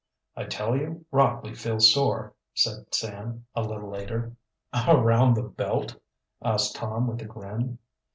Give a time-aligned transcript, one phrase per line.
[0.35, 4.35] "I tell you, Rockley feels sore," said Sam, a little later.
[4.73, 5.95] "Around the belt?"
[6.41, 7.77] asked Tom with a grin.